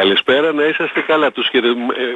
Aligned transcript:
Καλησπέρα, 0.00 0.52
να 0.52 0.64
είσαστε 0.64 1.00
καλά. 1.06 1.32
Τους 1.32 1.48
χαιρε... 1.48 1.68
ε, 1.68 1.72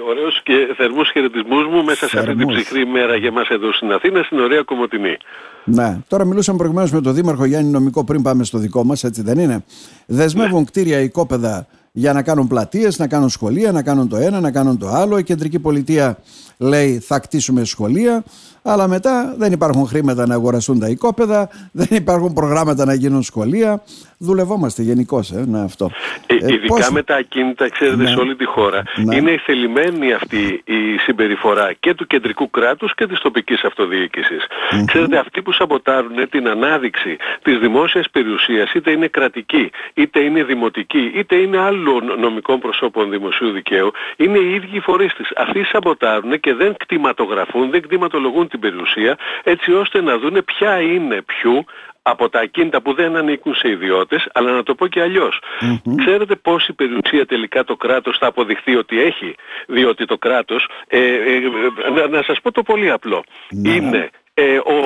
ωραίους 0.09 0.43
και 0.43 0.75
θερμούς 0.77 1.11
χαιρετισμούς 1.11 1.67
μου 1.67 1.85
μέσα 1.85 2.09
σε 2.09 2.19
αυτή 2.19 2.35
την 2.35 2.47
ψυχρή 2.49 2.87
μέρα 2.87 3.17
για 3.17 3.33
μας 3.33 3.49
εδώ 3.49 3.73
στην 3.73 3.93
Αθήνα, 3.93 4.23
στην 4.23 4.39
ωραία 4.39 4.63
Κομωτινή. 4.63 5.17
Ναι, 5.65 5.99
τώρα 6.09 6.25
μιλούσαμε 6.25 6.59
προηγουμένως 6.59 6.93
με 6.93 7.01
τον 7.01 7.15
Δήμαρχο 7.15 7.45
Γιάννη 7.45 7.71
Νομικό 7.71 8.05
πριν 8.05 8.23
πάμε 8.23 8.45
στο 8.45 8.59
δικό 8.59 8.85
μας, 8.85 9.05
έτσι 9.05 9.23
δεν 9.23 9.39
είναι; 9.39 9.65
Δεσμεύουν 10.07 10.59
ναι. 10.59 10.65
κτίρια 10.65 11.01
οικόπεδα 11.01 11.67
για 11.93 12.13
να 12.13 12.23
κάνουν 12.23 12.47
πλατείες, 12.47 12.99
να 12.99 13.09
κάνουν 13.09 13.29
σχολεία, 13.29 13.73
να 13.73 13.83
κάνουν 13.83 14.09
το 14.09 14.17
ένα, 14.17 14.41
να 14.41 14.51
κάνουν 14.51 14.79
το 14.79 14.89
άλλο. 14.89 15.19
Η 15.19 15.23
κεντρική 15.23 15.59
πολιτεία 15.59 16.19
λέει 16.59 16.99
θα 16.99 17.19
κτίσουμε 17.19 17.65
σχολεία, 17.65 18.25
αλλά 18.63 18.89
μετά 18.89 19.35
δεν 19.39 19.53
υπάρχουν 19.53 19.87
χρήματα 19.87 20.27
να 20.27 20.35
αγοραστούν 20.35 20.79
τα 20.79 20.89
οικόπεδα, 20.89 21.49
δεν 21.73 21.89
υπάρχουν 21.91 22.33
προγράμματα 22.33 22.85
να 22.85 22.95
γίνουν 22.95 23.23
σχολεία. 23.23 23.83
Δουλευόμαστε 24.23 24.83
γενικώς 24.83 25.31
ε, 25.31 25.45
ναι, 25.47 25.61
αυτό. 25.61 25.91
Ε, 26.27 26.35
ε, 26.35 26.53
ειδικά 26.53 26.75
πώς... 26.75 26.91
με 26.91 27.03
τα 27.03 27.17
ακίνητα, 27.17 27.69
ξέρετε, 27.71 28.03
ναι. 28.03 28.09
σε 28.09 28.19
όλη 28.19 28.37
τη 28.37 28.45
χώρα. 28.45 28.83
Ναι. 28.97 29.17
Είναι 29.17 29.41
θελημένη 29.45 30.13
αυτή 30.13 30.63
η 30.65 30.99
συμπεριφορά 31.05 31.73
και 31.81 31.95
του 31.95 32.07
κεντρικού 32.07 32.51
κράτους 32.51 32.95
και 32.95 33.07
της 33.07 33.19
τοπικής 33.21 33.65
αυτοδιοίκησης. 33.65 34.47
Mm-hmm. 34.47 34.85
Ξέρετε, 34.87 35.19
αυτοί 35.19 35.43
που 35.43 35.53
σαμποτάρουν 35.53 36.29
την 36.31 36.49
ανάδειξη 36.49 37.17
της 37.43 37.59
δημόσιας 37.59 38.07
περιουσίας, 38.11 38.73
είτε 38.73 38.91
είναι 38.91 39.09
κρατική, 39.09 39.71
είτε 39.95 40.21
είναι 40.21 40.45
δημοτική, 40.45 41.13
είτε 41.15 41.37
είναι 41.37 41.59
άλλων 41.59 42.05
νομικών 42.21 42.59
προσώπων 42.59 43.11
δημοσίου 43.11 43.51
δικαίου, 43.51 43.91
είναι 44.17 44.39
οι 44.39 44.55
ίδιοι 44.55 44.81
φορείς 44.81 45.15
της. 45.15 45.29
Αυτοί 45.37 45.65
σαμποτάρουν 45.65 46.41
και 46.41 46.55
δεν 46.55 46.75
κτηματογραφούν, 46.77 47.71
δεν 47.71 47.83
κτηματολογούν 47.83 48.49
την 48.51 48.61
περιουσία, 48.61 49.19
έτσι 49.43 49.73
ώστε 49.73 50.01
να 50.01 50.19
δούνε 50.19 50.43
ποια 50.43 50.81
είναι 50.81 51.23
ποιου 51.23 51.65
από 52.03 52.29
τα 52.29 52.41
ακίνητα 52.41 52.83
που 52.83 52.95
δεν 52.95 53.17
ανήκουν 53.17 53.55
σε 53.55 53.69
ιδιώτες, 53.69 54.29
αλλά 54.33 54.53
να 54.53 54.63
το 54.63 54.75
πω 54.75 54.87
και 54.87 55.01
αλλιώς. 55.01 55.41
Mm-hmm. 55.61 55.95
Ξέρετε 56.05 56.37
πόση 56.37 56.73
περιουσία 56.73 57.27
τελικά 57.27 57.65
το 57.65 57.77
κράτος 57.77 58.19
θα 58.19 58.27
αποδειχθεί 58.27 58.77
ότι 58.77 59.01
έχει, 59.01 59.35
διότι 59.67 60.05
το 60.05 60.19
κράτος, 60.19 60.69
ε, 60.89 60.99
ε, 60.99 61.35
ε 61.35 61.91
να, 61.91 62.09
να 62.09 62.23
σας 62.23 62.41
πω 62.41 62.53
το 62.53 62.63
πολύ 62.63 62.91
απλό, 62.91 63.25
ναι. 63.51 63.71
είναι 63.71 64.11
ε, 64.35 64.57
ο, 64.57 64.77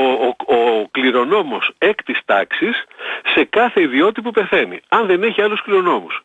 ο, 0.46 0.54
ο 0.54 0.88
κληρονόμος 0.90 1.70
έκτης 1.78 2.18
τάξης 2.24 2.84
σε 3.34 3.44
κάθε 3.44 3.80
ιδιώτη 3.80 4.22
που 4.22 4.30
πεθαίνει, 4.30 4.80
αν 4.88 5.06
δεν 5.06 5.22
έχει 5.22 5.42
άλλους 5.42 5.62
κληρονόμους. 5.62 6.22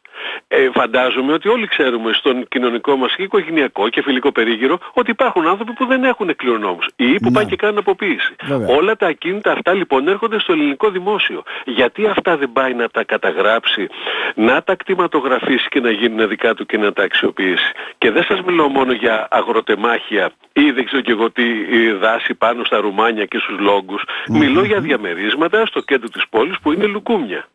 Ε, 0.47 0.69
φαντάζομαι 0.73 1.33
ότι 1.33 1.47
όλοι 1.49 1.67
ξέρουμε 1.67 2.13
στον 2.13 2.47
κοινωνικό 2.47 2.95
μας 2.95 3.15
και 3.15 3.23
οικογενειακό 3.23 3.89
και 3.89 4.01
φιλικό 4.01 4.31
περίγυρο 4.31 4.77
ότι 4.93 5.11
υπάρχουν 5.11 5.47
άνθρωποι 5.47 5.73
που 5.73 5.85
δεν 5.85 6.03
έχουν 6.03 6.35
κληρονόμους 6.35 6.85
ή 6.95 7.13
που 7.13 7.29
ναι. 7.29 7.31
πάνε 7.31 7.49
και 7.49 7.55
κάνουν 7.55 7.77
αποποίηση. 7.77 8.35
Όλα 8.67 8.95
τα 8.95 9.07
ακίνητα 9.07 9.51
αυτά 9.51 9.73
λοιπόν 9.73 10.07
έρχονται 10.07 10.39
στο 10.39 10.53
ελληνικό 10.53 10.89
δημόσιο. 10.89 11.43
Γιατί 11.65 12.07
αυτά 12.07 12.37
δεν 12.37 12.51
πάει 12.51 12.73
να 12.73 12.89
τα 12.89 13.03
καταγράψει, 13.03 13.87
να 14.35 14.63
τα 14.63 14.75
κτηματογραφήσει 14.75 15.67
και 15.69 15.79
να 15.79 15.91
γίνουν 15.91 16.27
δικά 16.27 16.53
του 16.53 16.65
και 16.65 16.77
να 16.77 16.93
τα 16.93 17.03
αξιοποιήσει. 17.03 17.71
Και 17.97 18.11
δεν 18.11 18.23
σας 18.23 18.41
μιλώ 18.41 18.67
μόνο 18.67 18.91
για 18.91 19.27
αγροτεμάχια 19.31 20.31
ή 20.53 20.71
δεν 20.71 20.85
ξέρω 20.85 21.01
και 21.01 21.11
εγώ 21.11 21.31
τι 21.31 21.43
δάση 21.91 22.33
πάνω 22.33 22.63
στα 22.63 22.77
ρουμάνια 22.79 23.25
και 23.25 23.37
στους 23.37 23.59
λόγκους. 23.59 24.03
Μιλώ 24.29 24.63
για 24.63 24.79
διαμερίσματα 24.79 25.65
στο 25.65 25.81
κέντρο 25.81 26.09
της 26.09 26.23
πόλης 26.29 26.59
που 26.61 26.71
είναι 26.71 26.85
λουκούμια. 26.85 27.47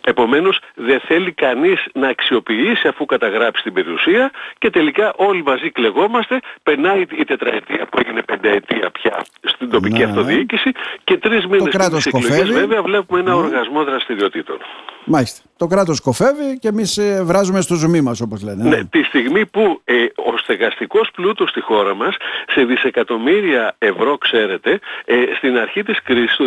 Επομένως 0.00 0.58
δεν 0.74 1.00
θέλει 1.00 1.32
κανείς 1.32 1.84
να 1.92 2.08
αξιοποιήσει 2.08 2.88
αφού 2.88 3.04
καταγράψει 3.04 3.62
την 3.62 3.72
περιουσία 3.72 4.30
και 4.58 4.70
τελικά 4.70 5.12
όλοι 5.16 5.42
μαζί 5.42 5.70
κλεγόμαστε, 5.70 6.40
περνάει 6.62 7.04
η 7.10 7.24
τετραετία 7.24 7.86
που 7.90 7.98
έγινε 8.04 8.22
πενταετία 8.22 8.90
πια 8.90 9.24
στην 9.42 9.70
τοπική 9.70 9.98
ναι. 9.98 10.04
αυτοδιοίκηση 10.04 10.72
και 11.04 11.16
τρεις 11.18 11.46
μήνες 11.46 11.74
στις 11.74 12.06
εκλογές 12.06 12.50
βέβαια 12.50 12.82
βλέπουμε 12.82 13.20
ένα 13.20 13.30
ναι. 13.30 13.36
οργασμό 13.36 13.84
δραστηριοτήτων. 13.84 14.58
Μάλιστα. 15.04 15.40
Το 15.58 15.66
κράτος 15.66 16.00
κοφεύει 16.00 16.58
και 16.58 16.68
εμείς 16.68 16.96
ε, 16.96 17.22
βράζουμε 17.24 17.60
στο 17.60 17.74
ζουμί 17.74 18.00
μας 18.00 18.20
όπως 18.20 18.42
λένε. 18.42 18.68
Ναι, 18.68 18.84
τη 18.84 19.02
στιγμή 19.02 19.46
που 19.46 19.80
ε, 19.84 19.94
ο 20.16 20.36
στεγαστικός 20.36 21.10
πλούτος 21.10 21.50
στη 21.50 21.60
χώρα 21.60 21.94
μας 21.94 22.16
σε 22.46 22.64
δισεκατομμύρια 22.64 23.74
ευρώ 23.78 24.18
ξέρετε 24.18 24.78
ε, 25.04 25.14
στην 25.36 25.58
αρχή 25.58 25.82
της 25.82 26.02
κρίσης 26.02 26.36
το 26.36 26.44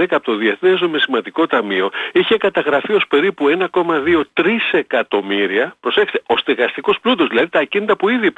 2010 0.00 0.06
από 0.10 0.24
το 0.24 0.36
Διεθνές 0.36 0.80
Νομισματικό 0.80 1.46
Ταμείο 1.46 1.90
είχε 2.12 2.36
καταγραφεί 2.52 2.92
ως 2.92 3.06
περίπου 3.08 3.46
1,2-3 3.48 4.46
εκατομμύρια. 4.72 5.74
Προσέξτε, 5.80 6.22
ο 6.26 6.36
στεγαστικός 6.36 6.98
πλούτος 7.00 7.28
δηλαδή 7.28 7.48
τα 7.48 7.58
ακίνητα 7.60 7.96
που 7.96 8.08
ήδη 8.08 8.32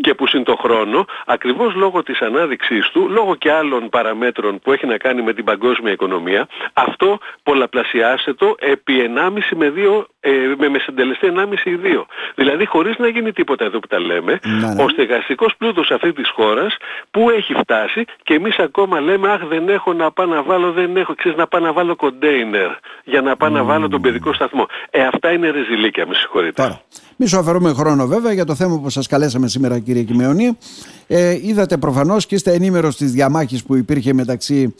και 0.00 0.14
που 0.14 0.26
συν 0.26 0.44
το 0.44 0.56
χρόνο 0.56 1.04
ακριβώς 1.26 1.74
λόγω 1.74 2.02
της 2.02 2.20
ανάδειξής 2.20 2.88
του 2.88 3.08
λόγω 3.08 3.34
και 3.34 3.52
άλλων 3.52 3.88
παραμέτρων 3.88 4.58
που 4.58 4.72
έχει 4.72 4.86
να 4.86 4.96
κάνει 4.96 5.22
με 5.22 5.32
την 5.32 5.44
παγκόσμια 5.44 5.92
οικονομία 5.92 6.48
αυτό 6.72 7.18
πολλαπλασιάσε 7.42 8.34
το 8.34 8.54
επί 8.58 9.10
1,5 9.16 9.56
με 9.56 9.72
2 9.76 10.04
ε, 10.24 10.30
με 10.58 10.68
μεσεντελεστή 10.68 11.26
1,5 11.36 11.66
ή 11.70 11.78
2. 11.82 12.04
Δηλαδή 12.34 12.66
χωρίς 12.66 12.98
να 12.98 13.08
γίνει 13.08 13.32
τίποτα 13.32 13.64
εδώ 13.64 13.78
που 13.78 13.86
τα 13.86 14.00
λέμε, 14.00 14.38
ναι, 14.44 14.72
ναι. 14.74 14.82
ο 14.82 14.88
στεγαστικός 14.88 15.54
πλούτος 15.58 15.90
αυτής 15.90 16.12
της 16.12 16.30
χώρας 16.34 16.76
που 17.10 17.30
έχει 17.30 17.54
φτάσει 17.54 18.04
και 18.22 18.34
εμείς 18.34 18.58
ακόμα 18.58 19.00
λέμε 19.00 19.32
αχ 19.32 19.46
δεν 19.46 19.68
έχω 19.68 19.92
να 19.92 20.10
πάω 20.10 20.26
να 20.26 20.42
βάλω, 20.42 20.72
δεν 20.72 20.96
έχω, 20.96 21.14
ξέρεις 21.14 21.38
να 21.38 21.46
πάω 21.46 21.60
να 21.60 21.72
βάλω 21.72 21.96
κοντέινερ 21.96 22.70
για 23.04 23.20
να 23.20 23.36
πάω 23.36 23.48
να 23.48 23.62
βάλω 23.62 23.88
τον 23.88 24.00
παιδικό 24.00 24.32
σταθμό. 24.32 24.66
Ε, 24.90 25.02
αυτά 25.02 25.32
είναι 25.32 25.50
ρεζιλίκια, 25.50 26.06
με 26.06 26.14
συγχωρείτε. 26.14 26.62
Τώρα, 26.62 26.80
μη 27.16 27.26
σου 27.26 27.38
αφαιρούμε 27.38 27.72
χρόνο 27.72 28.06
βέβαια 28.06 28.32
για 28.32 28.44
το 28.44 28.54
θέμα 28.54 28.80
που 28.80 28.90
σας 28.90 29.06
καλέσαμε 29.06 29.48
σήμερα 29.48 29.78
κύριε 29.78 30.02
Κιμεωνή. 30.02 30.58
Ε, 31.06 31.38
είδατε 31.42 31.76
προφανώς 31.76 32.26
και 32.26 32.34
είστε 32.34 32.52
ενήμερος 32.52 32.96
της 32.96 33.12
διαμάχης 33.12 33.62
που 33.64 33.76
υπήρχε 33.76 34.12
μεταξύ 34.12 34.74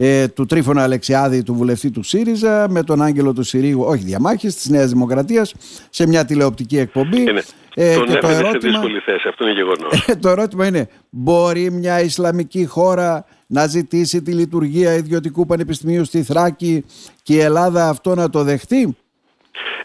ε, 0.00 0.28
του 0.28 0.46
Τρίφωνα 0.46 0.82
Αλεξιάδη, 0.82 1.42
του 1.42 1.54
βουλευτή 1.54 1.90
του 1.90 2.02
ΣΥΡΙΖΑ, 2.02 2.66
με 2.70 2.82
τον 2.82 3.02
Άγγελο 3.02 3.32
του 3.32 3.42
Συρίγου, 3.42 3.84
όχι 3.84 4.04
διαμάχης, 4.04 4.54
της 4.54 4.68
Νέας 4.68 4.90
Δημοκρατίας, 4.90 5.54
σε 5.90 6.06
μια 6.06 6.24
τηλεοπτική 6.24 6.78
εκπομπή. 6.78 7.20
Είναι. 7.20 7.42
Ε, 7.74 7.94
τον 7.94 8.06
και 8.06 8.14
το 8.14 8.28
ερώτημα, 8.28 8.50
σε 8.50 8.58
δύσκολη 8.58 8.98
θέση, 8.98 9.28
αυτό 9.28 9.44
είναι 9.44 9.52
γεγονός. 9.52 10.06
Ε, 10.06 10.16
το 10.16 10.28
ερώτημα 10.28 10.66
είναι, 10.66 10.88
μπορεί 11.10 11.70
μια 11.70 12.00
Ισλαμική 12.00 12.66
χώρα 12.66 13.24
να 13.46 13.66
ζητήσει 13.66 14.22
τη 14.22 14.32
λειτουργία 14.32 14.94
ιδιωτικού 14.94 15.46
πανεπιστημίου 15.46 16.04
στη 16.04 16.22
Θράκη 16.22 16.84
και 17.22 17.34
η 17.34 17.40
Ελλάδα 17.40 17.88
αυτό 17.88 18.14
να 18.14 18.30
το 18.30 18.42
δεχτεί; 18.42 18.96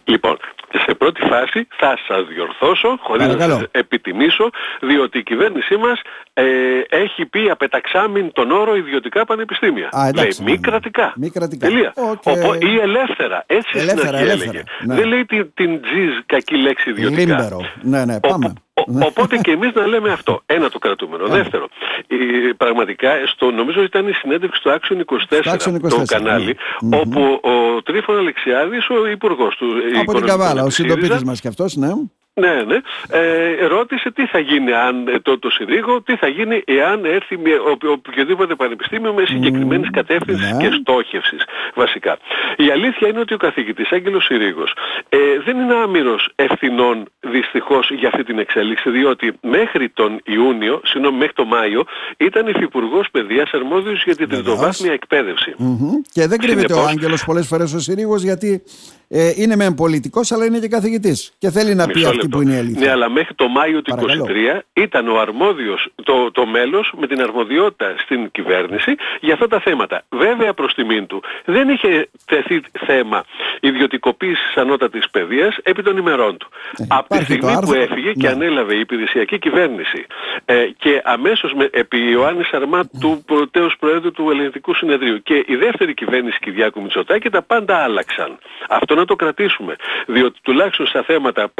Λοιπόν, 0.03 0.37
σε 0.85 0.93
πρώτη 0.93 1.21
φάση 1.21 1.67
θα 1.77 1.97
σας 2.07 2.27
διορθώσω 2.27 2.97
χωρίς 3.01 3.27
να 3.27 3.39
σας 3.39 3.63
επιτιμήσω 3.71 4.49
διότι 4.81 5.17
η 5.17 5.23
κυβέρνησή 5.23 5.75
μας 5.77 6.01
ε, 6.33 6.43
έχει 6.89 7.25
πει 7.25 7.49
απεταξάμιν 7.49 8.31
τον 8.33 8.51
όρο 8.51 8.75
ιδιωτικά 8.75 9.25
πανεπιστήμια. 9.25 9.89
Α, 9.97 10.07
εντάξει, 10.07 10.43
λέει 10.43 10.53
μη 10.53 10.59
κρατικά. 10.59 11.13
Μη 11.15 11.29
κρατικά. 11.29 11.67
Τελεία. 11.67 11.93
Okay. 11.95 12.63
ή 12.63 12.77
ελεύθερα. 12.81 13.43
Έτσι 13.47 13.77
ελεύθερα, 13.77 14.07
στην 14.07 14.15
αρχή 14.15 14.29
έλεγε. 14.29 14.63
Ναι. 14.85 14.95
Δεν 14.95 15.07
λέει 15.07 15.25
την, 15.25 15.51
την 15.53 15.81
τζιζ 15.81 16.13
κακή 16.25 16.55
λέξη 16.55 16.89
ιδιωτικά. 16.89 17.21
Λίμπερο. 17.21 17.65
Ναι, 17.81 18.05
ναι, 18.05 18.19
πάμε. 18.19 18.47
Ναι. 18.47 18.53
Οπότε 19.01 19.37
και 19.37 19.51
εμείς 19.51 19.73
να 19.73 19.87
λέμε 19.87 20.11
αυτό. 20.11 20.41
Ένα 20.45 20.69
το 20.69 20.79
κρατούμενο. 20.79 21.27
Ναι. 21.27 21.35
Δεύτερο, 21.35 21.67
η, 22.07 22.53
πραγματικά 22.53 23.11
στο, 23.33 23.51
νομίζω 23.51 23.83
ήταν 23.83 24.07
η 24.07 24.13
συνέντευξη 24.13 24.61
του 24.61 24.69
Action 24.69 24.97
24, 25.41 25.57
24 25.57 25.89
το 25.89 26.03
κανάλι, 26.05 26.57
ναι. 26.81 26.97
όπου 26.97 27.39
ο 27.41 27.81
Τρίφων 27.81 28.17
Αλεξιάδης, 28.17 28.89
ο 28.89 29.07
υπουργός 29.07 29.55
του 29.55 29.67
Από 30.01 30.13
την 30.13 30.25
Καβάλα, 30.25 30.63
ο 30.63 30.69
συντοπίτης 30.69 31.23
μας 31.23 31.41
και 31.41 31.47
αυτός, 31.47 31.75
ναι. 31.75 31.89
Ναι, 32.35 32.63
ναι. 32.67 32.77
Ε, 33.09 33.65
ρώτησε 33.65 34.11
τι 34.11 34.25
θα 34.25 34.39
γίνει 34.39 34.73
αν 34.73 35.07
ε, 35.07 35.19
το, 35.19 35.39
το 35.39 35.49
Συρίγο, 35.49 36.01
τι 36.01 36.15
θα 36.15 36.27
γίνει 36.27 36.63
εάν 36.65 37.05
έρθει 37.05 37.37
μια, 37.37 37.55
οποιοδήποτε 37.91 38.55
πανεπιστήμιο 38.55 39.13
με 39.13 39.25
συγκεκριμένη 39.25 39.83
mm, 39.87 39.91
κατεύθυνση 39.91 40.57
και 40.59 40.69
στόχευσης 40.81 41.43
βασικά. 41.73 42.17
Η 42.57 42.69
αλήθεια 42.71 43.07
είναι 43.07 43.19
ότι 43.19 43.33
ο 43.33 43.37
καθηγητής 43.37 43.91
Άγγελος 43.91 44.25
Συρίγος 44.25 44.73
ε, 45.09 45.17
δεν 45.45 45.57
είναι 45.57 45.73
άμυρος 45.73 46.29
ευθυνών 46.35 47.05
δυστυχώς 47.19 47.91
για 47.91 48.07
αυτή 48.07 48.23
την 48.23 48.39
εξέλιξη 48.39 48.89
διότι 48.89 49.33
μέχρι 49.41 49.89
τον 49.89 50.21
Ιούνιο, 50.23 50.81
συγγνώμη 50.83 51.17
μέχρι 51.17 51.33
τον 51.33 51.47
Μάιο 51.47 51.83
ήταν 52.17 52.47
υφυπουργός 52.47 53.07
παιδείας 53.11 53.51
αρμόδιος 53.51 54.03
για 54.03 54.15
την 54.15 54.29
τριτοβάθμια 54.29 54.93
εκπαίδευση. 54.93 55.55
Mm-hmm. 55.59 55.93
Και 56.11 56.27
δεν 56.27 56.39
κρύβεται 56.39 56.73
ο 56.73 56.85
Άγγελος 56.85 57.25
πολλές 57.25 57.47
φορές 57.47 57.73
ο 57.73 57.79
Συρίγος 57.79 58.21
γιατί 58.23 58.63
ε, 59.07 59.31
είναι 59.35 59.55
μεν 59.55 59.73
πολιτικός 59.73 60.31
αλλά 60.31 60.45
είναι 60.45 60.59
και 60.59 60.67
καθηγητής 60.67 61.33
και 61.37 61.49
θέλει 61.49 61.75
να 61.75 61.87
πει 61.87 62.05
αυτή 62.05 62.27
που 62.27 62.41
είναι 62.41 62.53
η 62.53 62.57
αλήθεια. 62.57 62.85
Ναι, 62.85 62.91
αλλά 62.91 63.09
μέχρι 63.09 63.33
το 63.33 63.47
Μάιο 63.47 63.81
του 63.81 63.95
2023 63.99 64.59
ήταν 64.73 65.07
ο 65.07 65.19
αρμόδιος, 65.19 65.89
το, 66.03 66.31
το 66.31 66.45
μέλος 66.45 66.93
με 66.97 67.07
την 67.07 67.21
αρμοδιότητα 67.21 67.95
στην 67.97 68.31
κυβέρνηση 68.31 68.95
για 69.21 69.33
αυτά 69.33 69.47
τα 69.47 69.59
θέματα. 69.59 70.03
Βέβαια 70.09 70.53
προς 70.53 70.73
τιμήν 70.73 71.07
του 71.07 71.23
δεν 71.45 71.69
είχε 71.69 72.09
τεθεί 72.25 72.61
θέμα 72.85 73.23
ιδιωτικοποίησης 73.59 74.55
ανώτατης 74.55 75.09
παιδείας 75.09 75.57
επί 75.63 75.83
των 75.83 75.97
ημερών 75.97 76.37
του. 76.37 76.49
Ε, 76.77 76.83
Από 76.87 77.17
τη 77.17 77.23
στιγμή 77.23 77.57
που 77.65 77.73
έφυγε 77.73 78.11
και 78.11 78.27
ναι. 78.27 78.33
ανέλαβε 78.33 78.75
η 78.75 78.79
υπηρεσιακή 78.79 79.39
κυβέρνηση 79.39 80.05
ε, 80.45 80.65
και 80.77 81.01
αμέσως 81.03 81.53
με, 81.53 81.69
επί 81.71 82.09
Ιωάννης 82.11 82.47
Σαρμά 82.47 82.89
του 82.99 83.23
πρωτέως 83.25 83.75
Προέδρου 83.79 84.11
του 84.11 84.29
Ελληνικού 84.29 84.73
Συνεδρίου 84.75 85.21
και 85.23 85.43
η 85.47 85.55
δεύτερη 85.55 85.93
κυβέρνηση 85.93 86.37
Κυριάκου 86.39 86.81
Μητσοτάκη 86.81 87.29
τα 87.29 87.41
πάντα 87.41 87.77
άλλαξαν. 87.77 88.37
Αυτό 88.69 88.92
αυτό 88.93 88.95
να 88.95 89.05
το 89.05 89.15
κρατήσουμε. 89.15 89.75
Διότι 90.05 90.39
τουλάχιστον 90.41 90.85
στα 90.87 91.03
θέματα 91.03 91.51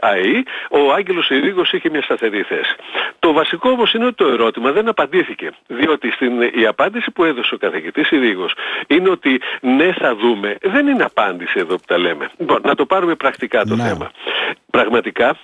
ΑΕΗ 0.00 0.44
ο 0.70 0.92
Άγγελος 0.92 1.30
Ιρήγος 1.30 1.72
είχε 1.72 1.90
μια 1.90 2.02
σταθερή 2.02 2.42
θέση. 2.42 2.74
Το 3.18 3.32
βασικό 3.32 3.70
όμως 3.70 3.92
είναι 3.94 4.04
ότι 4.04 4.14
το 4.14 4.26
ερώτημα 4.26 4.72
δεν 4.72 4.88
απαντήθηκε. 4.88 5.50
Διότι 5.66 6.10
στην, 6.10 6.40
η 6.40 6.66
απάντηση 6.66 7.10
που 7.10 7.24
έδωσε 7.24 7.54
ο 7.54 7.58
καθηγητής 7.58 8.10
Ιρήγος 8.10 8.54
είναι 8.86 9.08
ότι 9.10 9.40
ναι 9.60 9.92
θα 9.92 10.14
δούμε. 10.16 10.56
Δεν 10.62 10.86
είναι 10.86 11.04
απάντηση 11.04 11.58
εδώ 11.58 11.74
που 11.76 11.84
τα 11.86 11.98
λέμε. 11.98 12.30
Λοιπόν, 12.38 12.60
να 12.64 12.74
το 12.74 12.86
πάρουμε 12.86 13.14
πρακτικά 13.14 13.64
το 13.64 13.76
ναι. 13.76 13.82
θέμα. 13.82 14.10
Πραγματικά 14.70 15.36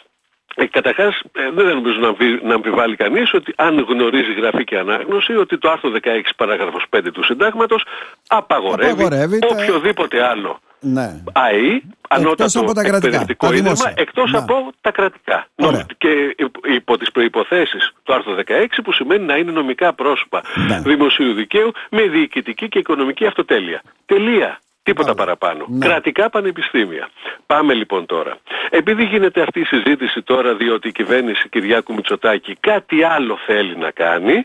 ε, 0.58 0.66
καταρχάς 0.66 1.20
ε, 1.32 1.50
δεν 1.54 1.66
νομίζω 1.66 1.98
να, 1.98 2.14
να 2.48 2.54
αμφιβάλλει 2.54 2.96
κανείς 2.96 3.34
ότι 3.34 3.52
αν 3.56 3.86
γνωρίζει 3.88 4.32
γραφή 4.32 4.64
και 4.64 4.78
ανάγνωση 4.78 5.36
ότι 5.36 5.58
το 5.58 5.70
άρθρο 5.70 5.90
16 6.02 6.08
παράγραφος 6.36 6.84
5 6.96 7.00
του 7.12 7.24
συντάγματος 7.24 7.84
απαγορεύει, 8.28 9.04
οποιοδήποτε 9.50 10.24
άλλο 10.24 10.60
ναι. 10.80 11.22
ΑΕΗ, 11.32 11.82
ανώτατο 12.08 12.60
από 12.60 12.72
τα 12.72 12.80
εκπαιδευτικό 12.80 13.52
ίδρυμα, 13.52 13.92
εκτός 13.94 14.30
ναι. 14.32 14.38
από 14.38 14.72
τα 14.80 14.90
κρατικά. 14.90 15.46
Ωραία. 15.54 15.86
Και 15.98 16.36
υπό 16.74 16.98
τις 16.98 17.10
προϋποθέσεις 17.10 17.92
του 18.02 18.14
άρθρου 18.14 18.34
16 18.46 18.66
που 18.84 18.92
σημαίνει 18.92 19.24
να 19.24 19.36
είναι 19.36 19.50
νομικά 19.50 19.94
πρόσωπα 19.94 20.42
ναι. 20.68 20.80
δημοσίου 20.80 21.32
δικαίου 21.34 21.72
με 21.90 22.02
διοικητική 22.02 22.68
και 22.68 22.78
οικονομική 22.78 23.26
αυτοτέλεια. 23.26 23.82
Τελεία. 24.06 24.60
Τίποτα 24.82 25.14
παραπάνω. 25.14 25.66
Ναι. 25.68 25.86
Κρατικά 25.86 26.30
πανεπιστήμια. 26.30 27.08
Πάμε 27.46 27.74
λοιπόν 27.74 28.06
τώρα. 28.06 28.38
Επειδή 28.70 29.04
γίνεται 29.04 29.40
αυτή 29.40 29.60
η 29.60 29.64
συζήτηση 29.64 30.22
τώρα 30.22 30.54
διότι 30.54 30.88
η 30.88 30.92
κυβέρνηση 30.92 31.48
Κυριάκου 31.48 31.94
Μητσοτάκη 31.94 32.56
κάτι 32.60 33.02
άλλο 33.02 33.38
θέλει 33.46 33.76
να 33.76 33.90
κάνει 33.90 34.44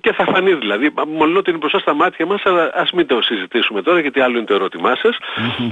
και 0.00 0.12
θα 0.12 0.24
φανεί 0.24 0.54
δηλαδή, 0.54 0.92
μόνο 1.06 1.38
ότι 1.38 1.50
είναι 1.50 1.58
μπροστά 1.58 1.78
στα 1.78 1.94
μάτια 1.94 2.26
μας, 2.26 2.42
αλλά 2.44 2.70
ας 2.74 2.90
μην 2.90 3.06
το 3.06 3.22
συζητήσουμε 3.22 3.82
τώρα 3.82 4.00
γιατί 4.00 4.20
άλλο 4.20 4.36
είναι 4.36 4.46
το 4.46 4.54
ερώτημά 4.54 4.96
σας. 4.96 5.16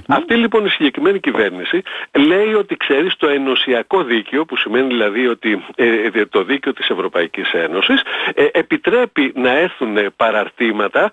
Αυτή 0.08 0.34
λοιπόν 0.34 0.64
η 0.64 0.68
συγκεκριμένη 0.68 1.20
κυβέρνηση 1.20 1.82
λέει 2.12 2.54
ότι 2.54 2.76
ξέρεις 2.76 3.16
το 3.16 3.28
ενωσιακό 3.28 4.02
δίκαιο, 4.02 4.44
που 4.44 4.56
σημαίνει 4.56 4.86
δηλαδή 4.86 5.26
ότι 5.26 5.64
ε, 5.74 5.86
ε 6.12 6.26
το 6.26 6.42
δίκαιο 6.42 6.72
της 6.72 6.88
Ευρωπαϊκής 6.88 7.52
Ένωσης, 7.52 8.02
ε, 8.34 8.44
επιτρέπει 8.52 9.32
να 9.34 9.50
έρθουν 9.50 9.96
παραρτήματα 10.16 11.10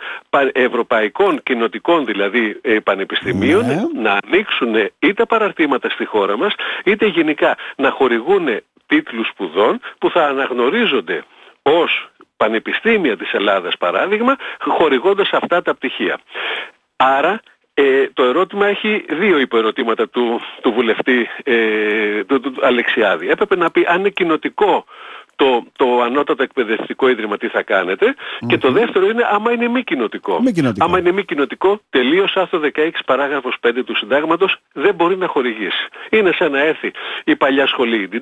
ευρωπαϊκών 0.51 1.44
κοινοτικών 1.44 2.06
δηλαδή 2.06 2.59
ε, 2.62 2.80
πανεπιστημίων 2.80 3.65
ναι. 3.65 3.81
να 4.01 4.19
ανοίξουν 4.25 4.91
είτε 5.00 5.25
παραρτήματα 5.25 5.89
στη 5.89 6.06
χώρα 6.06 6.38
μας, 6.38 6.53
είτε 6.83 7.05
γενικά 7.05 7.57
να 7.75 7.91
χορηγούν 7.91 8.47
τίτλους 8.85 9.27
σπουδών 9.27 9.79
που 9.97 10.09
θα 10.09 10.27
αναγνωρίζονται 10.27 11.23
ως 11.61 12.09
πανεπιστήμια 12.37 13.17
της 13.17 13.33
Ελλάδας 13.33 13.77
παράδειγμα, 13.77 14.35
χορηγώντας 14.59 15.29
αυτά 15.31 15.61
τα 15.61 15.75
πτυχία. 15.75 16.19
Άρα 16.95 17.41
ε, 17.73 18.07
το 18.13 18.23
ερώτημα 18.23 18.67
έχει 18.67 19.05
δύο 19.09 19.39
υποερωτήματα 19.39 20.09
του, 20.09 20.41
του 20.61 20.71
βουλευτή 20.71 21.29
ε, 21.43 22.23
του, 22.23 22.39
του, 22.39 22.53
Αλεξιάδη. 22.61 23.29
Έπρεπε 23.29 23.55
να 23.55 23.71
πει 23.71 23.85
αν 23.87 23.99
είναι 23.99 24.09
κοινοτικό 24.09 24.85
το, 25.35 25.63
το 25.75 26.01
ανώτατο 26.01 26.44
εκπαιδευτικό 26.44 27.09
ίδρυμα 27.09 27.38
τι 27.38 27.47
θα 27.47 27.63
κανετε 27.63 28.15
και 28.47 28.57
το 28.57 28.71
δεύτερο 28.71 29.06
είναι 29.06 29.27
άμα 29.31 29.51
είναι 29.51 29.68
μη 29.68 29.83
κοινοτικό. 29.83 30.41
Μη 30.41 30.51
κοινοτικό. 30.51 30.85
Άμα 30.85 31.00
είναι 31.00 31.12
μη 31.12 31.25
κοινοτικό, 31.25 31.80
τελείως 31.89 32.35
άρθρο 32.35 32.59
16 32.75 32.89
παράγραφος 33.06 33.56
5 33.68 33.71
του 33.85 33.95
συντάγματος 33.95 34.57
δεν 34.74 34.95
μπορεί 34.95 35.18
να 35.18 35.27
χορηγήσει. 35.27 35.88
Είναι 36.09 36.31
σαν 36.31 36.51
να 36.51 36.59
έρθει 36.59 36.91
η 37.24 37.35
παλιά 37.35 37.68
σχολή 37.68 38.09
η 38.12 38.21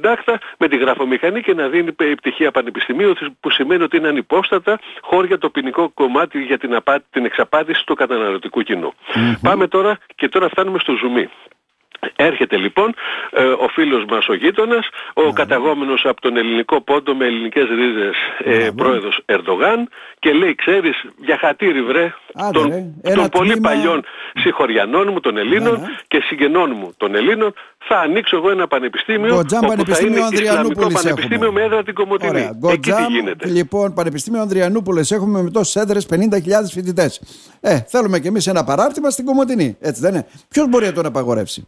με 0.58 0.68
τη 0.68 0.78
γραφομηχανή 0.78 1.42
και 1.42 1.54
να 1.54 1.68
δίνει 1.68 1.92
πτυχία 1.92 2.52
πανεπιστημίου 2.52 3.13
που 3.40 3.50
σημαίνει 3.50 3.84
ότι 3.84 3.98
είναι 3.98 4.08
ανυπόστατα 4.08 4.80
χώρια 5.02 5.38
το 5.38 5.50
ποινικό 5.50 5.90
κομμάτι 5.90 6.42
για 6.42 6.58
την, 6.58 6.75
απάτη, 6.75 7.06
την 7.12 7.25
εξαπάτηση 7.25 7.86
του 7.86 7.96
καταναλωτικού 7.96 8.62
κοινού. 8.62 8.94
Πάμε 9.42 9.68
τώρα 9.68 9.98
και 10.16 10.30
τώρα 10.30 10.50
φτάνουμε 10.50 10.80
στο 10.80 10.94
ζουμί. 10.96 11.30
Έρχεται 12.15 12.57
λοιπόν 12.57 12.94
ε, 13.31 13.44
ο 13.44 13.68
φίλος 13.68 14.06
μας 14.09 14.27
ο 14.27 14.33
γείτονας, 14.33 14.89
ο 15.13 15.24
ναι. 15.24 15.31
καταγόμενος 15.31 16.06
από 16.06 16.21
τον 16.21 16.38
ελληνικό 16.38 16.81
πόντο 16.81 17.15
με 17.15 17.25
ελληνικές 17.25 17.68
ρίζες 17.69 18.15
ε, 18.44 18.57
ναι, 18.57 18.71
πρόεδρος 18.71 19.19
Ερντογάν 19.25 19.89
και 20.19 20.31
λέει 20.31 20.56
ξέρεις 20.56 21.03
για 21.18 21.38
χατήρι 21.38 21.81
βρε 21.81 22.13
των, 22.51 22.94
των 23.15 23.30
πολύ 23.30 23.59
παλιών 23.59 24.03
συγχωριανών 24.33 25.09
μου 25.12 25.19
των 25.19 25.38
Ελλήνων 25.38 25.74
ναι, 25.74 25.88
και 26.07 26.21
συγγενών 26.21 26.74
μου 26.75 26.94
των 26.98 27.15
Ελλήνων 27.15 27.53
θα 27.77 28.00
ανοίξω 28.00 28.36
εγώ 28.36 28.50
ένα 28.50 28.68
πανεπιστήμιο 28.68 29.36
Γκοτζάμ, 29.36 29.65
όπου 29.65 29.86
θα 29.86 30.06
είναι 30.06 30.19
Ισλαμικό 30.31 30.88
πανεπιστήμιο 30.92 31.51
με 31.51 31.62
έδρα 31.62 31.83
την 31.83 31.94
Κομωτινή. 31.94 32.50
Εκεί 32.71 32.92
τι 32.92 33.03
γίνεται. 33.09 33.48
Λοιπόν, 33.48 33.94
Πανεπιστήμιο 33.94 34.42
Ανδριανούπολης 34.42 35.12
έχουμε 35.12 35.42
με 35.42 35.50
τόσες 35.50 35.81
έδρες 35.81 36.07
50.000 36.12 36.18
φοιτητές. 36.71 37.21
Ε, 37.62 37.80
θέλουμε 37.88 38.19
κι 38.19 38.27
εμείς 38.27 38.48
ένα 38.48 38.63
παράρτημα 38.63 39.09
στην 39.09 39.25
Κομωτινή. 39.25 39.77
Έτσι 39.80 40.01
δεν 40.01 40.13
είναι; 40.13 40.27
Ποιος 40.50 40.68
μπορεί 40.69 40.86
να 40.86 40.94
τον 40.94 41.06
απαγορεύσει; 41.06 41.68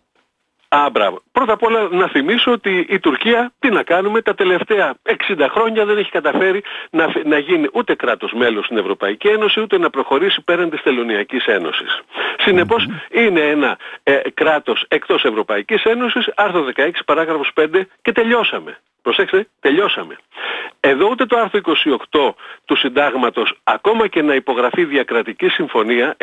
Α, 0.76 0.90
μπράβο. 0.92 1.22
Πρώτα 1.32 1.54
απ' 1.54 1.64
όλα 1.64 1.88
να 1.92 2.08
θυμίσω 2.08 2.52
ότι 2.52 2.86
η 2.90 3.00
Τουρκία, 3.00 3.52
τι 3.60 3.70
να 3.70 3.84
κάνουμε, 3.84 4.22
τα 4.22 4.36
τελευταία 4.36 4.94
60 5.04 5.48
χρόνια 5.50 5.86
δεν 5.86 5.98
έχει 5.98 6.12
καταφέρει 6.12 6.64
να, 6.90 7.12
να 7.26 7.38
γίνει 7.38 7.68
ούτε 7.74 7.96
κράτος 7.96 8.34
μέλος 8.34 8.66
στην 8.66 8.78
Ευρωπαϊκή 8.78 9.28
Ένωση, 9.28 9.62
ούτε 9.62 9.78
να 9.78 9.90
προχωρήσει 9.90 10.42
πέραν 10.42 10.70
της 10.70 10.82
Τελωνιακής 10.82 11.46
Ένωσης. 11.46 12.02
Συνεπώς 12.38 12.88
είναι 13.12 13.40
ένα 13.40 13.78
ε, 14.04 14.20
κράτος 14.34 14.86
εκτός 14.88 15.24
Ευρωπαϊκής 15.24 15.84
Ένωσης, 15.84 16.30
άρθρο 16.36 16.66
16 16.76 16.90
παράγραφος 17.06 17.52
5 17.56 17.82
και 18.02 18.12
τελειώσαμε. 18.12 18.78
Προσέξτε, 19.04 19.48
τελειώσαμε. 19.60 20.18
Εδώ 20.80 21.08
ούτε 21.10 21.26
το 21.26 21.38
άρθρο 21.38 21.60
28 22.12 22.34
του 22.66 22.76
συντάγματος, 22.76 23.54
ακόμα 23.64 24.08
και 24.08 24.22
να 24.22 24.36
υπογραφεί 24.36 24.86
διακρατική 24.86 25.50
συμφωνία 25.50 26.16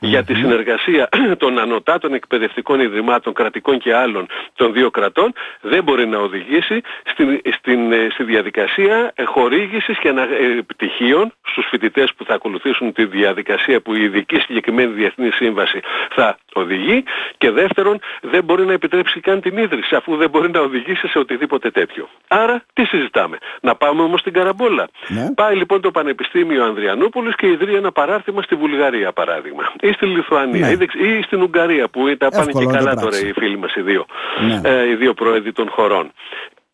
για 0.00 0.24
τη 0.24 0.34
συνεργασία 0.34 1.08
των 1.42 1.58
ανωτάτων 1.58 2.14
εκπαιδευτικών 2.14 2.80
ιδρυμάτων 2.80 3.32
κρατικών 3.32 3.78
και 3.78 3.94
άλλων 3.94 4.26
των 4.54 4.72
δύο 4.72 4.90
κρατών, 4.90 5.32
δεν 5.60 5.82
μπορεί 5.84 6.06
να 6.06 6.18
οδηγήσει 6.18 6.80
στην, 7.04 7.40
στην, 7.58 7.92
ε, 7.92 8.08
στη 8.10 8.24
διαδικασία 8.24 9.12
χορήγησης 9.24 9.98
και 9.98 10.08
ανα, 10.08 10.22
ε, 10.22 10.62
πτυχίων 10.66 11.32
στους 11.42 11.66
φοιτητές 11.70 12.14
που 12.16 12.24
θα 12.24 12.34
ακολουθήσουν 12.34 12.92
τη 12.92 13.04
διαδικασία 13.04 13.80
που 13.80 13.94
η 13.94 14.02
ειδική 14.02 14.36
συγκεκριμένη 14.40 14.92
διεθνή 14.92 15.30
σύμβαση 15.30 15.80
θα 16.10 16.38
οδηγεί 16.52 17.04
και 17.38 17.50
δεύτερον 17.50 18.00
δεν 18.20 18.44
μπορεί 18.44 18.64
να 18.64 18.72
επιτρέψει 18.72 19.20
καν 19.20 19.40
την 19.40 19.56
ίδρυση 19.56 19.94
αφού 19.94 20.16
δεν 20.16 20.30
μπορεί 20.30 20.50
να 20.50 20.60
οδηγήσει 20.60 21.08
σε 21.08 21.18
οτιδήποτε 21.18 21.53
τέτοιο. 21.58 22.08
Άρα 22.28 22.62
τι 22.72 22.84
συζητάμε. 22.84 23.38
Να 23.60 23.74
πάμε 23.74 24.02
όμως 24.02 24.20
στην 24.20 24.32
Καραμπόλα. 24.32 24.88
Ναι. 25.08 25.30
Πάει 25.34 25.56
λοιπόν 25.56 25.80
το 25.80 25.90
Πανεπιστήμιο 25.90 26.64
Ανδριανούπολης 26.64 27.34
και 27.34 27.46
ιδρύει 27.46 27.74
ένα 27.76 27.92
παράρτημα 27.92 28.42
στη 28.42 28.54
Βουλγαρία 28.54 29.12
παράδειγμα. 29.12 29.72
Ή 29.80 29.92
στη 29.92 30.06
Λιθουανία 30.06 30.66
ναι. 30.66 31.06
ή, 31.06 31.22
στην 31.22 31.42
Ουγγαρία 31.42 31.88
που 31.88 32.16
τα 32.16 32.28
πάνε 32.30 32.52
και 32.52 32.66
καλά 32.66 32.94
τώρα 32.94 33.18
οι 33.18 33.32
φίλοι 33.32 33.58
μας 33.58 33.74
οι 33.74 33.80
δύο. 33.80 34.06
Ναι. 34.46 34.60
Ε, 34.64 34.88
οι 34.88 34.94
δύο 34.94 35.14
πρόεδροι 35.14 35.52
των 35.52 35.68
χωρών. 35.68 36.12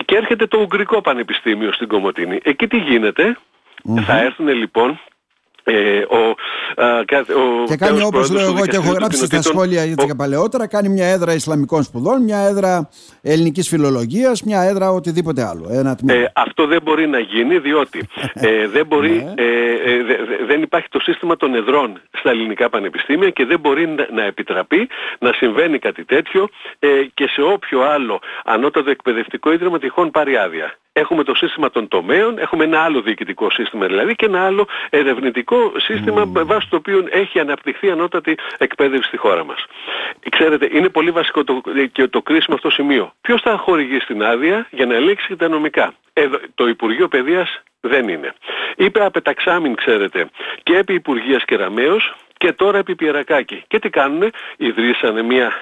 Και 0.04 0.16
έρχεται 0.16 0.46
το 0.46 0.58
Ουγγρικό 0.58 1.00
Πανεπιστήμιο 1.00 1.72
στην 1.72 1.88
Κομωτίνη. 1.88 2.40
Εκεί 2.42 2.66
τι 2.66 2.76
γινεται 2.76 3.36
Θα 4.06 4.18
έρθουν 4.18 4.48
λοιπόν 4.48 5.00
ε, 5.70 6.06
ο, 6.08 6.34
ο, 7.40 7.64
και 7.66 7.76
κάνει 7.76 8.02
όπως 8.02 8.30
λέω 8.30 8.46
εγώ 8.46 8.66
και 8.66 8.76
έχω 8.76 8.92
γράψει 8.92 9.24
στα 9.24 9.42
σχόλια 9.42 9.84
γιατί 9.84 10.06
και 10.06 10.14
παλαιότερα 10.14 10.66
κάνει 10.66 10.88
μια 10.88 11.06
έδρα 11.06 11.32
Ισλαμικών 11.34 11.82
σπουδών, 11.82 12.22
μια 12.22 12.38
έδρα 12.38 12.88
ελληνικής 13.22 13.68
φιλολογίας, 13.68 14.42
μια 14.42 14.62
έδρα 14.62 14.90
οτιδήποτε 14.90 15.46
άλλο. 15.46 15.68
Ένα 15.70 15.98
ε, 16.06 16.24
αυτό 16.34 16.66
δεν 16.66 16.82
μπορεί 16.82 17.08
να 17.08 17.18
γίνει 17.18 17.58
διότι 17.58 18.08
ε, 18.34 18.68
δεν, 18.68 18.86
μπορεί, 18.86 19.10
ναι. 19.10 19.42
ε, 19.42 19.70
ε, 19.92 20.02
δεν 20.46 20.62
υπάρχει 20.62 20.88
το 20.88 21.00
σύστημα 21.00 21.36
των 21.36 21.54
εδρών 21.54 22.00
στα 22.18 22.30
ελληνικά 22.30 22.68
πανεπιστήμια 22.68 23.30
και 23.30 23.44
δεν 23.44 23.60
μπορεί 23.60 23.86
να, 23.88 24.08
να 24.12 24.24
επιτραπεί 24.24 24.88
να 25.18 25.32
συμβαίνει 25.32 25.78
κάτι 25.78 26.04
τέτοιο 26.04 26.48
ε, 26.78 26.88
και 27.14 27.26
σε 27.28 27.42
όποιο 27.42 27.80
άλλο 27.82 28.20
ανώτατο 28.44 28.90
εκπαιδευτικό 28.90 29.52
ίδρυμα 29.52 29.78
τυχόν 29.78 30.10
πάρει 30.10 30.36
άδεια. 30.36 30.74
Έχουμε 30.92 31.24
το 31.24 31.34
σύστημα 31.34 31.70
των 31.70 31.88
τομέων, 31.88 32.38
έχουμε 32.38 32.64
ένα 32.64 32.80
άλλο 32.80 33.00
διοικητικό 33.00 33.50
σύστημα 33.50 33.86
δηλαδή 33.86 34.14
και 34.14 34.26
ένα 34.26 34.44
άλλο 34.44 34.66
ερευνητικό 34.90 35.72
σύστημα 35.76 36.22
mm. 36.22 36.44
βάσει 36.44 36.68
το 36.70 36.76
οποίο 36.76 37.06
έχει 37.10 37.40
αναπτυχθεί 37.40 37.90
ανώτατη 37.90 38.36
εκπαίδευση 38.58 39.08
στη 39.08 39.16
χώρα 39.16 39.44
μας. 39.44 39.64
Ξέρετε, 40.28 40.68
είναι 40.72 40.88
πολύ 40.88 41.10
βασικό 41.10 41.44
το, 41.44 41.60
και 41.92 42.08
το 42.08 42.22
κρίσιμο 42.22 42.56
αυτό 42.56 42.70
σημείο. 42.70 43.12
Ποιος 43.20 43.40
θα 43.40 43.56
χορηγήσει 43.56 44.06
την 44.06 44.22
άδεια 44.24 44.66
για 44.70 44.86
να 44.86 44.94
ελέγξει 44.94 45.36
τα 45.36 45.48
νομικά; 45.48 45.94
Εδώ, 46.12 46.38
το 46.54 46.68
Υπουργείο 46.68 47.08
Παιδείας 47.08 47.62
δεν 47.80 48.08
είναι. 48.08 48.34
Είπε 48.76 49.04
απεταξάμιν, 49.04 49.74
ξέρετε, 49.74 50.30
και 50.62 50.76
επί 50.76 50.94
Υπουργείας 50.94 51.44
Κεραμέως 51.44 52.14
και 52.40 52.52
τώρα 52.52 52.78
επί 52.78 52.94
Πιερακάκη. 52.94 53.62
Και 53.68 53.78
τι 53.78 53.90
κάνουνε, 53.90 54.30
ιδρύσανε 54.56 55.22
μια, 55.22 55.52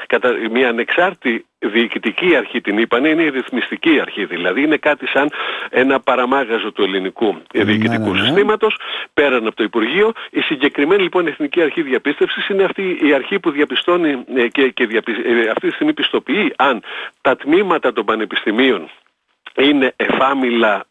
μια 0.50 0.68
ανεξάρτητη 0.68 1.44
διοικητική 1.58 2.36
αρχή 2.36 2.60
την 2.60 2.78
είπανε, 2.78 3.08
είναι 3.08 3.22
η 3.22 3.28
ρυθμιστική 3.28 4.00
αρχή 4.00 4.24
δηλαδή, 4.24 4.62
είναι 4.62 4.76
κάτι 4.76 5.06
σαν 5.06 5.30
ένα 5.70 6.00
παραμάγαζο 6.00 6.72
του 6.72 6.82
ελληνικού 6.82 7.36
ναι, 7.54 7.64
διοικητικού 7.64 8.10
ναι, 8.10 8.20
ναι. 8.20 8.26
συστήματος, 8.26 8.76
πέραν 9.14 9.46
από 9.46 9.56
το 9.56 9.62
Υπουργείο. 9.62 10.12
Η 10.30 10.40
συγκεκριμένη 10.40 11.02
λοιπόν 11.02 11.26
Εθνική 11.26 11.62
Αρχή 11.62 11.82
Διαπίστευσης 11.82 12.48
είναι 12.48 12.64
αυτή 12.64 12.98
η 13.02 13.12
αρχή 13.12 13.40
που 13.40 13.50
διαπιστώνει 13.50 14.24
ε, 14.34 14.48
και, 14.48 14.68
και 14.68 14.86
διαπι... 14.86 15.12
Ε, 15.12 15.48
αυτή 15.48 15.68
τη 15.68 15.74
στιγμή 15.74 15.92
πιστοποιεί 15.92 16.52
αν 16.56 16.82
τα 17.20 17.36
τμήματα 17.36 17.92
των 17.92 18.04
πανεπιστημίων 18.04 18.90
είναι 19.62 19.92
εφάμιλα 19.96 20.84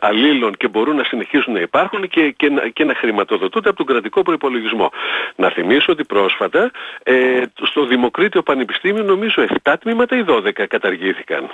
αλλήλων 0.00 0.56
και 0.56 0.68
μπορούν 0.68 0.96
να 0.96 1.04
συνεχίσουν 1.04 1.52
να 1.52 1.60
υπάρχουν 1.60 2.08
και, 2.08 2.30
και, 2.30 2.50
να, 2.50 2.68
και 2.68 2.84
να 2.84 2.94
χρηματοδοτούνται 2.94 3.68
από 3.68 3.78
τον 3.78 3.86
κρατικό 3.86 4.22
προϋπολογισμό. 4.22 4.90
Να 5.36 5.50
θυμίσω 5.50 5.92
ότι 5.92 6.04
πρόσφατα 6.04 6.70
ε, 7.02 7.42
στο 7.62 7.86
Δημοκρίτιο 7.86 8.42
Πανεπιστήμιο 8.42 9.02
νομίζω 9.02 9.44
7 9.62 9.74
τμήματα 9.80 10.16
ή 10.16 10.24
12 10.28 10.52
καταργήθηκαν. 10.68 11.50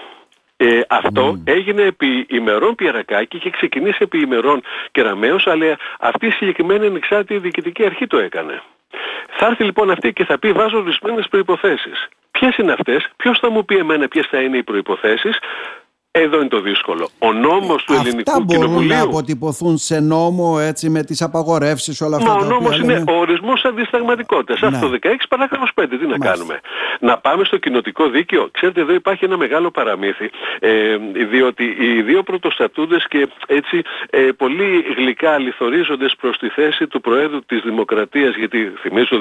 Ε, 0.57 0.81
αυτό 0.89 1.41
έγινε 1.45 1.83
επί 1.83 2.27
ημερών 2.29 2.75
Πιερακάκη 2.75 3.39
και 3.39 3.51
ξεκινήσει 3.51 3.99
επί 4.01 4.19
ημερών 4.21 4.63
Κεραμέως, 4.91 5.47
αλλά 5.47 5.77
αυτή 6.01 6.27
η 6.27 6.31
συγκεκριμένη 6.31 6.87
ανεξάρτητη 6.87 7.39
διοικητική 7.39 7.85
αρχή 7.85 8.07
το 8.07 8.19
έκανε. 8.19 8.63
Θα 9.37 9.47
έρθει 9.47 9.65
λοιπόν 9.65 9.91
αυτή 9.91 10.13
και 10.13 10.25
θα 10.25 10.39
πει 10.39 10.53
βάζω 10.53 10.79
ορισμένες 10.79 11.29
προϋποθέσεις. 11.29 12.09
Ποιες 12.31 12.57
είναι 12.57 12.73
αυτές, 12.73 13.11
ποιος 13.17 13.39
θα 13.39 13.51
μου 13.51 13.65
πει 13.65 13.77
εμένα 13.77 14.09
ποιες 14.09 14.27
θα 14.27 14.41
είναι 14.41 14.57
οι 14.57 14.63
προϋποθέσεις, 14.63 15.39
εδώ 16.17 16.37
είναι 16.41 16.49
το 16.49 16.61
δύσκολο. 16.61 17.09
Ο 17.19 17.33
νόμος 17.33 17.85
του 17.85 17.93
αυτά 17.95 18.05
ελληνικού 18.09 18.43
μπορούν 18.43 18.63
κοινοβουλίου... 18.63 18.89
να 18.89 19.01
αποτυπωθούν 19.03 19.77
σε 19.79 20.01
νόμο 20.01 20.59
έτσι 20.61 20.91
με 20.91 21.03
τις 21.03 21.23
απαγορεύσεις 21.23 22.01
όλα 22.01 22.17
αυτά 22.17 22.29
Μα 22.29 22.35
ο 22.35 22.39
τα 22.39 22.45
οποία 22.45 22.59
νόμος 22.59 22.79
είναι 22.79 22.93
λέμε. 22.93 23.13
ο 23.13 23.19
ορισμός 23.19 23.65
αντισταγματικότητας. 23.65 24.61
Ναι. 24.61 24.67
Αυτό 24.67 24.91
16 25.03 25.09
παράγραφος 25.29 25.71
5. 25.81 25.85
Τι 25.89 25.97
να 25.97 26.07
Μάλιστα. 26.07 26.31
κάνουμε. 26.31 26.61
Να 27.01 27.19
πάμε 27.19 27.45
στο 27.45 27.57
κοινοτικό 27.57 28.09
δίκαιο. 28.09 28.49
Ξέρετε 28.51 28.81
εδώ 28.81 28.93
υπάρχει 28.93 29.25
ένα 29.25 29.37
μεγάλο 29.37 29.71
παραμύθι. 29.71 30.31
Ε, 30.59 30.97
διότι 31.31 31.77
οι 31.81 32.03
δύο 32.03 32.23
πρωτοστατούντες 32.23 33.07
και 33.09 33.29
έτσι 33.47 33.83
ε, 34.11 34.19
πολύ 34.19 34.85
γλυκά 34.97 35.31
αληθορίζοντες 35.31 36.15
προς 36.21 36.39
τη 36.39 36.49
θέση 36.49 36.87
του 36.87 37.01
Προέδρου 37.01 37.45
της 37.45 37.61
Δημοκρατίας 37.61 38.37
γιατί 38.37 38.73
θυμίζω 38.81 39.21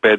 2025 0.00 0.14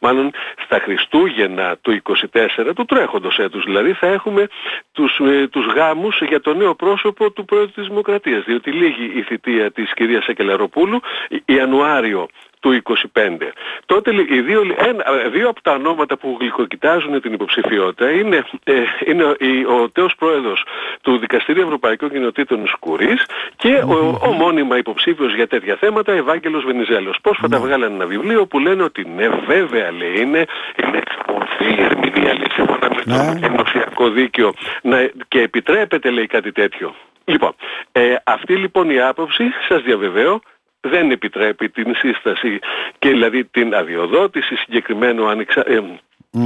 μάλλον 0.00 0.30
στα 0.64 0.78
Χριστούγεννα 0.78 1.76
του 1.80 2.02
24 2.02 2.70
του 2.74 2.84
τρέχοντος 2.84 3.38
έτους 3.38 3.64
δηλαδή 3.64 3.92
θα 3.92 4.06
έχουμε 4.06 4.48
τους, 4.94 5.18
ε, 5.18 5.48
τους 5.48 5.66
γάμους 5.66 6.20
για 6.28 6.40
το 6.40 6.54
νέο 6.54 6.74
πρόσωπο 6.74 7.30
του 7.30 7.44
Πρόεδρου 7.44 7.70
της 7.72 7.86
Δημοκρατίας 7.86 8.44
διότι 8.44 8.70
λύγει 8.70 9.12
η 9.18 9.22
θητεία 9.22 9.70
της 9.70 9.92
κυρίας 9.94 10.26
Εκελαροπούλου 10.26 11.00
Ιανουάριο 11.44 12.28
του 12.60 12.72
25. 12.72 13.52
Τότε 13.86 14.12
λέ- 14.12 14.30
οι 14.30 14.40
δύο, 14.40 14.60
ένα, 14.76 15.04
δύο 15.32 15.48
από 15.48 15.62
τα 15.62 15.72
ονόματα 15.72 16.16
που 16.16 16.36
γλυκοκοιτάζουν 16.40 17.20
την 17.20 17.32
υποψηφιότητα 17.32 18.10
είναι, 18.10 18.44
ε, 18.64 18.72
είναι 19.06 19.34
η- 19.38 19.64
ο 19.64 19.90
τέος 19.92 20.14
πρόεδρος 20.18 20.64
του 21.02 21.18
Δικαστηρίου 21.18 21.62
Ευρωπαϊκών 21.62 22.10
Κοινοτήτων 22.10 22.66
Σκουρής 22.66 23.24
και 23.56 23.74
ο, 23.86 24.18
ο 24.28 24.32
μόνιμα 24.32 24.76
υποψήφιος 24.76 25.34
για 25.34 25.46
τέτοια 25.46 25.76
θέματα 25.76 26.12
Ευάγγελος 26.12 26.64
Βενιζέλος. 26.64 27.18
Πρόσφατα 27.22 27.58
βγάλανε 27.58 27.94
ένα 27.94 28.06
βιβλίο 28.06 28.46
που 28.46 28.58
λένε 28.58 28.82
ότι 28.82 29.06
ναι 29.16 29.28
βέβαια 29.46 29.92
λέει 29.92 30.20
είναι, 30.20 30.44
είναι 30.84 31.02
ορθή 31.26 31.64
η 31.80 31.82
ερμηνεία 31.82 32.32
λέει, 32.34 32.50
σύμφωνα 32.52 32.88
με 32.94 33.02
Ναι. 33.04 33.46
Το 33.94 34.04
ενωσιακό 34.04 34.08
δίκαιο 34.10 34.54
να, 34.82 35.10
και 35.28 35.40
επιτρέπεται 35.40 36.10
λέει 36.10 36.26
κάτι 36.26 36.52
τέτοιο. 36.52 36.94
Λοιπόν, 37.24 37.54
ε, 37.92 38.14
αυτή 38.24 38.56
λοιπόν 38.56 38.90
η 38.90 39.00
άποψη 39.00 39.44
σας 39.68 39.82
διαβεβαίω 39.82 40.40
δεν 40.80 41.10
επιτρέπει 41.10 41.68
την 41.68 41.94
σύσταση 41.94 42.58
και 42.98 43.08
δηλαδή 43.08 43.44
την 43.44 43.74
αδειοδότηση 43.74 44.56
συγκεκριμένου 44.56 45.28
ανεξα... 45.28 45.70
ε, 45.70 45.82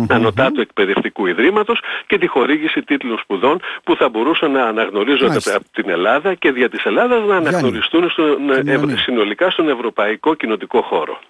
ανωτάτου 0.09 0.61
εκπαιδευτικού 0.61 1.27
ιδρύματος 1.27 1.81
και 2.07 2.19
τη 2.19 2.27
χορήγηση 2.27 2.83
τίτλων 2.83 3.19
σπουδών 3.19 3.61
που 3.85 3.97
θα 3.97 4.09
μπορούσαν 4.09 4.51
να 4.51 4.65
αναγνωρίζονται 4.65 5.29
Μάλιστα. 5.29 5.57
από 5.57 5.65
την 5.73 5.91
Ελλάδα 5.91 6.35
και 6.35 6.53
δια 6.53 6.69
της 6.69 6.85
Ελλάδας 6.85 7.27
να 7.27 7.37
αναγνωριστούν 7.37 8.11
στον, 8.11 8.51
ε, 8.51 8.61
Γιάννη. 8.61 8.97
συνολικά 8.97 9.51
στον 9.51 9.69
ευρωπαϊκό 9.69 10.35
κοινοτικό 10.35 10.83
χώρο. 10.83 11.21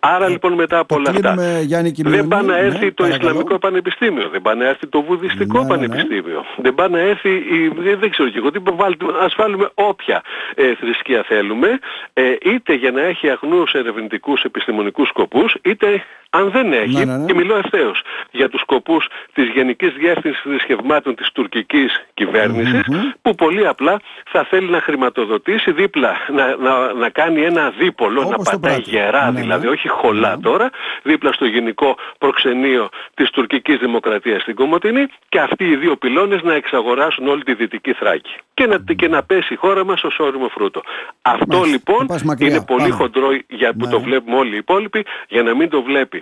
Άρα 0.00 0.28
λοιπόν 0.28 0.52
μετά 0.52 0.78
από 0.78 0.94
όλα 0.94 1.10
αυτά 1.10 1.32
κλείνουμε, 1.34 1.60
Γιάννη 1.60 1.90
Κιμιονή. 1.92 2.16
δεν 2.16 2.28
πάει 2.28 2.42
να 2.42 2.56
έρθει 2.56 2.84
Ναι, 2.84 2.90
το 2.90 3.02
παρακαλώ. 3.02 3.28
Ισλαμικό 3.30 3.58
Πανεπιστήμιο, 3.58 4.28
δεν 4.28 4.42
πάει 4.42 4.56
να 4.56 4.68
έρθει 4.68 4.86
το 4.86 5.02
Βουδιστικό 5.02 5.58
Ναι, 5.58 5.64
ναι, 5.64 5.76
ναι. 5.76 5.86
Πανεπιστήμιο, 5.86 6.44
δεν 6.56 6.74
πάει 6.74 6.88
να 6.88 6.98
έρθει, 6.98 7.28
η, 7.30 7.72
δεν, 7.76 7.98
δεν 7.98 8.10
ξέρω 8.10 8.28
και 8.28 8.38
εγώ 8.38 8.50
τι, 8.50 8.58
βάλτε- 8.64 9.16
ας 9.20 9.34
βάλουμε 9.36 9.70
όποια 9.74 10.22
ε, 10.54 10.74
θρησκεία 10.74 11.22
θέλουμε, 11.28 11.78
ε, 12.12 12.22
είτε 12.42 12.74
για 12.74 12.90
να 12.90 13.00
έχει 13.00 13.28
αγνούς 13.30 13.72
ερευνητικούς 13.72 14.42
επιστημονικούς 14.42 15.08
σκοπούς, 15.08 15.54
είτε 15.62 16.04
αν 16.30 16.50
δεν 16.50 16.72
έχει, 16.72 16.92
Ναι, 16.98 17.04
ναι, 17.04 17.16
ναι. 17.16 17.24
και 17.26 17.34
μιλώ 17.34 17.56
ευθέως, 17.56 18.02
για 18.30 18.48
τους 18.48 18.60
σκοπούς 18.60 19.06
της 19.32 19.48
Γενικής 19.48 19.92
Διεύθυνσης 19.92 20.42
Θρησκευμάτων 20.42 21.14
της 21.14 21.30
τουρκικής 21.32 22.04
κυβέρνησης, 22.14 22.80
που 23.22 23.34
πολύ 23.34 23.66
απλά 23.66 24.00
θα 24.26 24.44
θέλει 24.44 24.68
να 24.70 24.80
χρηματοδοτήσει 24.80 25.72
δίπλα, 25.72 26.16
να, 26.32 26.56
να, 26.56 26.92
να 26.92 27.08
κάνει 27.10 27.40
ένα 27.42 27.70
δίπολο, 27.78 28.20
να 28.20 28.26
Όπως 28.26 28.36
το 28.36 28.42
πατάει 28.58 28.72
πράττει. 28.74 28.90
γερά 28.90 29.24
Ναι, 29.24 29.30
ναι. 29.30 29.40
δηλαδή, 29.40 29.66
όχι 29.66 29.88
χολά 29.88 30.38
τώρα, 30.42 30.70
δίπλα 31.02 31.32
στο 31.32 31.44
γενικό 31.44 31.96
προξενείο 32.18 32.88
της 33.14 33.30
τουρκικής 33.30 33.76
δημοκρατίας 33.78 34.42
στην 34.42 34.54
Κομωτινή 34.54 35.06
και 35.28 35.40
αυτοί 35.40 35.64
οι 35.64 35.76
δύο 35.76 35.96
πυλώνες 35.96 36.42
να 36.42 36.54
εξαγοράσουν 36.54 37.28
όλη 37.28 37.42
τη 37.42 37.54
Δυτική 37.54 37.92
Θράκη 37.92 38.34
και 38.54 38.66
να, 38.66 38.78
και 38.96 39.08
να 39.08 39.22
πέσει 39.22 39.52
η 39.52 39.56
χώρα 39.56 39.84
μας 39.84 40.02
ως 40.04 40.18
όριμο 40.18 40.48
φρούτο. 40.48 40.82
Αυτό 41.22 41.46
Μάλιστα. 41.56 41.70
λοιπόν 41.70 41.98
Θα 41.98 42.06
πας 42.06 42.22
μακριά. 42.22 42.48
είναι 42.48 42.64
πολύ 42.64 42.80
Πάμε. 42.82 42.94
χοντρό 42.94 43.28
για 43.48 43.72
που 43.72 43.84
Ναι. 43.84 43.90
το 43.90 44.00
βλέπουμε 44.00 44.36
όλοι 44.36 44.54
οι 44.54 44.56
υπόλοιποι 44.56 45.04
για 45.28 45.42
να 45.42 45.54
μην 45.54 45.68
το 45.68 45.82
βλέπει 45.82 46.15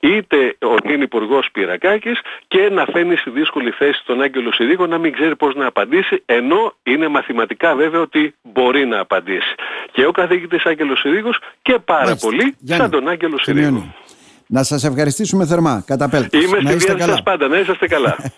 είτε 0.00 0.56
ο 0.60 0.74
νυν 0.84 1.00
υπουργός 1.00 1.48
Πυρακάκης 1.52 2.20
και 2.48 2.68
να 2.72 2.84
φαίνει 2.92 3.16
στη 3.16 3.30
δύσκολη 3.30 3.70
θέση 3.70 4.02
τον 4.06 4.22
Άγγελο 4.22 4.52
Συρίγο 4.52 4.86
να 4.86 4.98
μην 4.98 5.12
ξέρει 5.12 5.36
πώς 5.36 5.54
να 5.54 5.66
απαντήσει 5.66 6.22
ενώ 6.26 6.74
είναι 6.82 7.08
μαθηματικά 7.08 7.74
βέβαια 7.74 8.00
ότι 8.00 8.34
μπορεί 8.42 8.86
να 8.86 8.98
απαντήσει. 9.00 9.54
Και 9.92 10.06
ο 10.06 10.10
καθηγητής 10.10 10.64
Άγγελος 10.66 11.00
Συρίγος 11.00 11.38
και 11.62 11.78
πάρα 11.84 12.04
Μάλιστα. 12.04 12.26
πολύ 12.28 12.54
Γιάννη, 12.58 12.82
σαν 12.84 12.90
τον 12.90 13.08
Άγγελο 13.08 13.38
Συρίγο. 13.38 13.66
Κιμιονή. 13.66 13.94
Να 14.52 14.62
σας 14.62 14.84
ευχαριστήσουμε 14.84 15.46
θερμά. 15.46 15.84
Καταπέλτος. 15.86 16.44
Είμαι 16.44 16.56
να 16.60 16.68
στη 16.68 16.76
είστε 16.76 16.76
διάθεση 16.76 16.98
καλά. 16.98 17.12
σας 17.12 17.22
πάντα, 17.22 17.48
να 17.48 17.58
είσαστε 17.58 17.86
καλά. 17.86 18.16